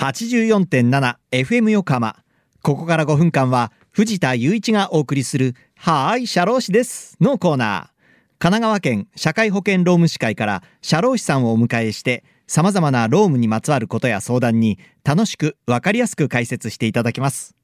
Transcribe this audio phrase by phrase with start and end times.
[0.00, 2.16] 84.7FM 横浜。
[2.62, 7.78] ここから5分間は藤田雄一がお送りするはーい社労士ですのコーナー。
[8.38, 17.54] 神奈川県社会保険労務士会から社労士さんをお迎えして様々な労務にまつわることや相談に楽しくわかりやすく解説していただきます。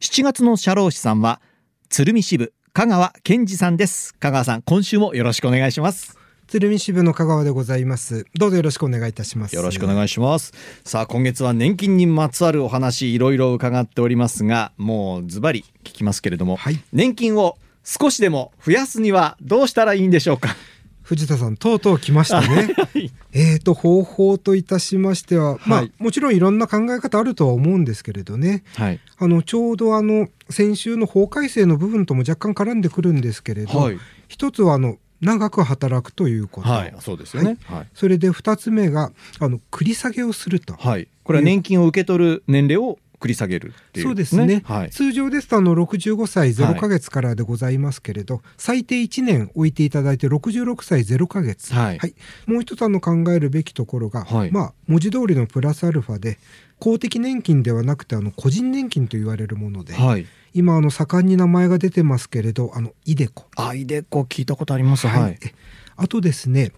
[0.00, 1.40] 7月の社労士さんは
[1.88, 4.12] 鶴見支部香川健二さんです。
[4.14, 6.19] 香川さん今週もよろしくお願いします。
[6.50, 8.26] 鶴見支部の香川でございます。
[8.34, 9.54] どうぞよろしくお願いいたします。
[9.54, 10.52] よろしくお願いします。
[10.84, 16.82] さあ今月は年金にまつわるお話いろいろ伺っておりますがもうズバリ聞きますけれども、はい。
[16.92, 20.56] 年金を少しでも増やすにはどうしたらいいんでしょうか？
[21.02, 22.74] 藤田さんとうとう来ましたね。
[23.32, 28.64] えーと方法といたしましては、まあはいもちろんいろんな考え方あるとは思うんですけれどね。
[28.74, 28.98] はい。
[29.18, 33.98] あのちょうどあの先週の法改正の部分とも若干絡んでくるんですけれど、はい。
[34.26, 37.58] 一つはあの長く働くということ、はいそうですよね。
[37.64, 44.06] はい、それで二つ目があの繰り下げをすると、はい、これは年金を受け取る年齢を繰り下げるっていう。
[44.06, 52.00] そうですね、はい、通常ですとあの65歳0ヶ月からでございますけれど、最低1年置いていただいて66歳0ヶ月、はい。
[52.46, 54.50] もう一つあの考えるべきところが、はい。
[54.50, 56.38] まあ、文字通りのプラスアルファで
[56.78, 65.06] 公的年金ではなくてあの個人年金と言われるもので、はい、今あの盛んに名前が出てますけれどあのイデコ、あいでこ聞いたことあります。
[65.06, 65.54] はい、え
[65.96, 66.72] あとですね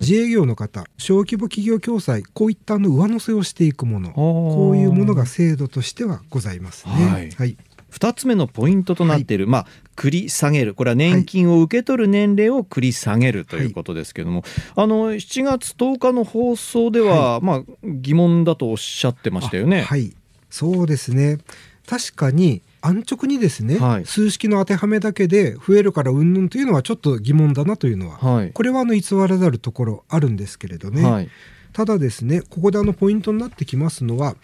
[0.00, 6.92] 自営業の方小規模企業共済こういったあの上乗せをしていくものこういうものが制度としてはございますね。
[6.92, 7.30] はい。
[7.30, 7.56] はい。
[7.88, 10.74] 二つ目のポイントとなっている、まあ繰り下げる。
[10.74, 19.80] これは年金を受け取る年齢を繰り下げるということですけれども、あの7月10日の放送では、まあ疑問だとおっしゃってましたよね。
[19.80, 20.14] あはい。
[20.50, 21.38] そうですね。
[21.86, 24.06] 確かに安直にですね、はい。
[24.06, 28.52] 数式の当てはめだけで増えるからうんぬんというのはちょっと疑問だなというのは、はい。
[28.52, 31.28] これはあの偽らざるところあるんですけれどね、はい。
[31.72, 34.34] ただですねここであのポイントになってきますのは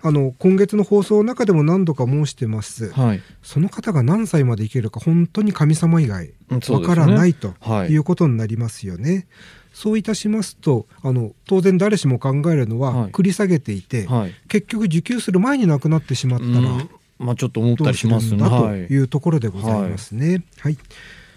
[0.00, 3.22] あの今月の放送の中でも何度か申してます、はい。
[3.42, 6.32] その方が何歳までいけるか本当に神様以外
[6.70, 7.90] わからないとはい。
[7.90, 9.26] いうことになりますよね。
[9.74, 13.10] そういたしますとあの当然誰しも考えるのは、はい。
[13.10, 14.34] 繰り下げていて、はい。
[14.48, 18.38] 結局受給する前に亡くなってしまったら、うんまあちょっと思ったりしますね。
[18.38, 20.44] とはいいうところでございますね。
[20.60, 20.78] はい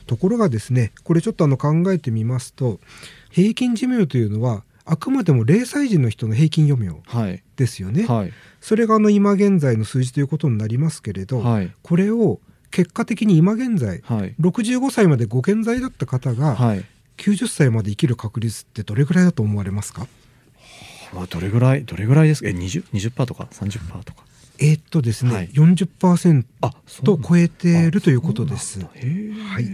[0.08, 2.80] ところがですねこれちょっとあの考えてみますと
[3.30, 8.06] 平均寿命というのはあくまでも0歳児の人の平均余命はいですよね。
[8.06, 12.40] はいそれがあの今現在の数字ということになりますけれど、はいこれを
[12.72, 16.86] 結果的に今現在はい65歳までご健在だった方がはい。
[17.18, 20.08] 90歳まで生きる確率ってどれぐらいだと思われますか？
[21.14, 22.50] まあどれぐらいどれぐらいですか？
[22.50, 24.24] え二十二十パーとか三十パーとか。
[24.62, 25.50] えーっとですね、はい。
[25.50, 28.80] 40%あそうと超えているということです。
[28.80, 28.88] は
[29.60, 29.66] い。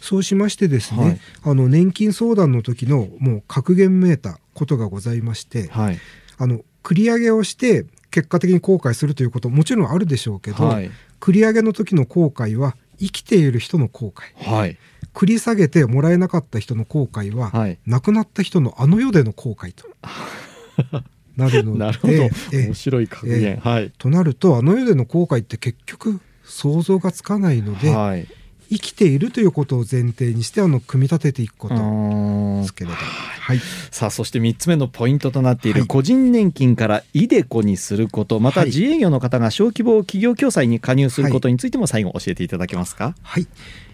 [0.00, 1.20] そうしましてですね、はい。
[1.44, 5.98] あの年金相談の時のもう格言めいたことがございまして、はい。
[6.38, 10.90] あの繰り上げをして結果的に後悔するということもちろんあるでしょうけど、はい。
[11.20, 14.50] 繰り上げの時の後悔は生きている人の後悔。
[14.50, 14.78] はい。
[15.12, 17.78] 繰り下げてもらえなかった人の後悔は、はい。
[17.86, 19.84] 亡くなった人のあの世での後悔と
[21.36, 22.12] なるのでなるほど。
[22.12, 22.30] え
[22.66, 23.56] 面白い格言。
[23.58, 23.92] はい。
[23.98, 28.26] となるとあの世での後悔って結局想像がつかないので、はい。
[28.72, 33.58] 生きているということを前提にしてあの組み立てていくことですけれど、はい、
[33.90, 35.88] さあそして3つ目のポイントとなっているはい。
[35.88, 38.40] 個人年金からイデコにすること。
[38.40, 38.70] またはい。
[38.70, 43.14] 自営業の方が小規模企業共済に加入することについても最後教えていただけますか？
[43.22, 43.46] はい、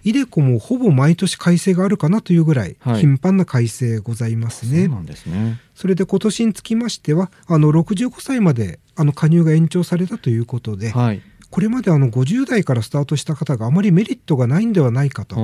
[0.05, 3.01] イデコもほぼ毎年改正があるかなというぐらいはい。
[3.01, 4.85] 頻繁な改正ございますね。
[4.85, 5.61] そうなんですね。
[5.75, 15.37] それで今年につきましてはあの65歳まであの加入が延長されたということで、はいこれまであの50代からスタートした方があまりメリットがないんではないかと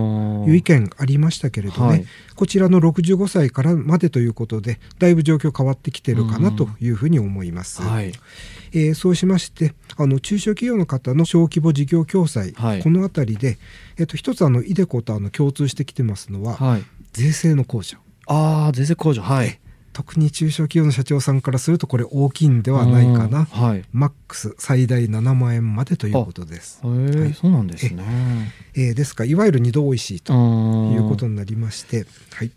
[0.47, 2.07] いう意見ありましたけれどね、はい。
[2.37, 7.83] こちらの65歳からまでということでだいぶ状況変わってきてるかなというふうに思います。
[7.83, 8.13] はい。
[8.73, 12.83] えーそうしましてあの中小企業の方の小規模事業共済、はい。
[12.83, 13.59] この辺りで、
[13.99, 16.85] えっと一つあのイデコとあの共通してきてますのは、はい。
[17.13, 17.99] 税制の控除。
[18.27, 19.23] ああ税制控除。
[19.23, 19.59] はい
[19.95, 23.79] 特に中小企業の社長さんからするとこれ大きいんではないかな、はい。
[23.79, 26.81] へマックス最大7万円までということです。
[26.85, 27.33] え、はい。
[27.33, 28.53] そうなんですね。
[28.75, 30.37] えーですからいわゆる二度おいしいとい
[30.95, 32.51] いうことになりまして、はい、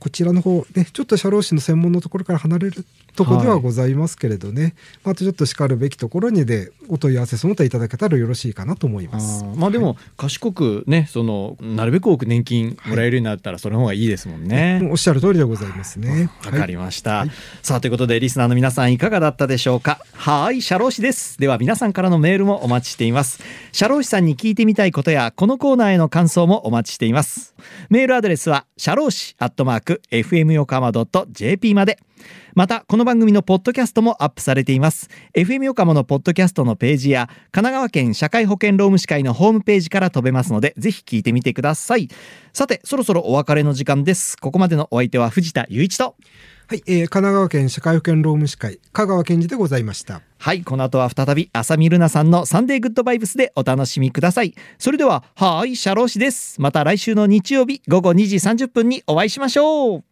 [0.00, 2.84] こちらの方ねちょっと社労士の専門のところから離れる
[3.16, 4.74] ところではございますけれどね、
[5.04, 9.44] またちょっとしかるべきところにでお問い合わせその他いただけたらよろしいかなと思いあます。
[9.44, 14.80] ーまあでも賢くねそのなるべく多く年金もらえるようになったらその方がいいですもんね。
[14.90, 16.30] おっしゃる通りでございますね。
[16.44, 17.30] わかりました、はい。
[17.62, 20.00] さあということでリスナーの皆さんいかがだったでしょうか？
[20.14, 21.38] はい社労士です。
[21.38, 23.40] では皆さんからのメールもお待ちしています。
[23.72, 27.54] 社労士さんに聞いてみたいことやこのコーナーへの感想もお待ちしています。
[27.88, 30.92] メールアドレスは社労士アットマーク FM 横浜
[31.30, 31.98] .jp まで。
[32.54, 35.08] またこのの番組のポッドキャストもアップされています。
[35.34, 42.08] FM 横浜のポッドキャストのページや神奈川県社会保険労務士会のホームページから飛べますのでぜひ聞いてみてください。
[42.52, 44.36] さてそろそろお別れの時間です。
[44.36, 46.14] ここまでのお相手は藤田雄一と。
[46.68, 50.20] はい、えー神奈川県社会保険労務士会香川健二でございました。
[50.36, 54.54] はいこの後は再び浅見ルナさんのサンデーグッドバイブスでお楽しみください。
[54.78, 56.60] それでははーい社労士です。
[56.60, 60.04] また来週の日曜日午後2時30分にお会いしましょう